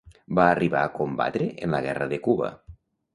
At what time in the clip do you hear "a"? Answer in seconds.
0.87-0.89